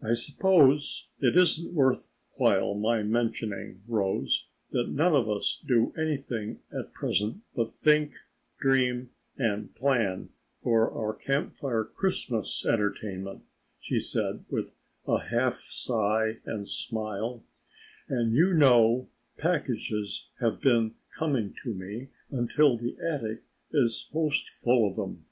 "I 0.00 0.14
suppose 0.14 1.08
it 1.18 1.36
isn't 1.36 1.74
worth 1.74 2.16
while 2.38 2.72
my 2.72 3.02
mentioning, 3.02 3.82
Rose, 3.86 4.46
that 4.70 4.88
none 4.88 5.12
of 5.14 5.28
us 5.28 5.62
do 5.68 5.92
anything 5.94 6.60
at 6.72 6.94
present 6.94 7.42
but 7.54 7.70
think, 7.70 8.14
dream 8.58 9.10
and 9.36 9.74
plan 9.74 10.30
for 10.62 10.90
our 10.90 11.12
Camp 11.12 11.52
Fire 11.52 11.84
Christmas 11.84 12.64
entertainment," 12.64 13.42
she 13.78 14.00
said 14.00 14.42
with 14.48 14.72
a 15.06 15.18
half 15.20 15.56
sigh 15.56 16.38
and 16.46 16.66
smile, 16.66 17.44
"and 18.08 18.32
you 18.34 18.54
know 18.54 19.10
packages 19.36 20.30
have 20.40 20.62
been 20.62 20.94
coming 21.14 21.54
to 21.62 21.74
me 21.74 22.08
until 22.30 22.78
the 22.78 22.96
attic 23.06 23.42
is 23.70 24.08
most 24.14 24.48
full 24.48 24.88
of 24.88 24.96
them. 24.96 25.26